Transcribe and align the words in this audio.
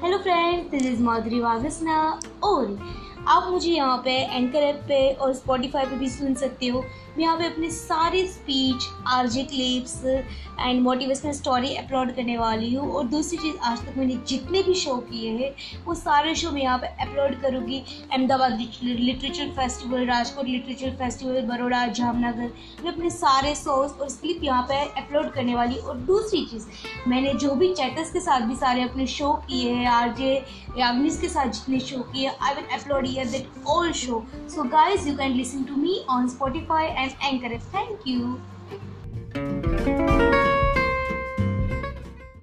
Hello 0.00 0.22
friends, 0.22 0.70
this 0.70 0.84
is 0.84 1.00
Madhuri 1.00 1.40
Vagasna, 1.44 2.22
Ori. 2.40 2.78
आप 3.28 3.48
मुझे 3.50 3.70
यहाँ 3.70 3.96
पे 4.04 4.10
एंकर 4.10 4.58
ऐप 4.58 4.82
पे 4.88 5.10
और 5.12 5.32
स्पॉटिफाई 5.34 5.84
पे 5.86 5.96
भी 5.96 6.08
सुन 6.10 6.34
सकते 6.34 6.66
हो। 6.66 6.80
मैं 7.16 7.24
यहाँ 7.24 7.36
पे 7.38 7.46
अपने 7.46 7.70
सारे 7.70 8.26
speech 8.28 8.84
RJ 9.14 9.42
clips 9.44 10.04
and 10.04 10.80
motivational 10.82 11.32
story 11.32 11.74
upload 11.76 12.14
करने 12.16 12.36
वाली 12.38 12.72
हूँ। 12.74 12.90
और 12.90 13.06
दूसरी 13.06 13.38
चीज़, 13.38 13.56
आज 13.60 13.78
तक 13.86 13.96
मैंने 13.98 14.14
जितने 14.28 14.62
भी 14.62 14.74
शो 14.74 14.96
किए 15.10 15.30
हैं, 15.30 15.50
वो 15.86 15.94
सारे 15.94 16.34
शो 16.34 16.50
मैं 16.50 16.62
यहाँ 16.62 16.78
पे 16.78 16.86
अपलोड 17.04 17.40
करूँगी। 17.42 17.82
Ahmedabad 18.12 18.58
literature 18.82 19.50
festival 19.56 20.06
Rajkot 20.06 20.46
literature 20.46 20.94
festival 20.98 21.42
Baroda 21.48 21.86
Jamnagar 21.88 22.52
मैं 22.84 22.92
अपने 22.92 23.10
सारे 23.10 23.54
शोज़ 23.54 23.92
और 23.92 24.08
क्लिप 24.20 24.44
यहाँ 24.44 24.62
पे 24.68 24.80
अपलोड 25.00 25.30
करने 25.32 25.54
वाली 25.54 25.76
और 25.76 25.96
दूसरी 26.08 26.44
चीज़, 26.46 26.66
मैंने 27.08 27.34
जो 27.34 27.54
भी 27.54 27.72
चैटर्स 27.74 28.12
के 28.12 28.20
साथ 28.20 28.46
भी 28.48 28.56
सारे 28.56 28.82
अपने 28.82 29.06
शो 29.08 29.32
किए 29.48 29.72
हैं 29.72 29.86
आर 29.90 30.14
जे 30.14 30.34
के 30.78 31.28
साथ 31.28 31.46
जितने 31.48 31.78
शो 31.80 31.98
किए 32.02 32.26
I 32.28 32.54
will 32.54 32.78
upload 32.78 33.06
hear 33.18 33.26
that 33.26 33.46
old 33.66 33.94
show. 33.94 34.24
So, 34.46 34.64
guys, 34.64 35.06
you 35.06 35.16
can 35.16 35.36
listen 35.36 35.66
to 35.66 35.76
me 35.76 36.04
on 36.08 36.30
Spotify 36.30 36.90
and 36.96 37.14
Anchor. 37.22 37.58
Thank 37.72 38.06
you. 38.06 38.40